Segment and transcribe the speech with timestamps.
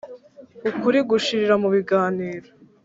[0.69, 2.47] Ukuri gushirira mu biganiro.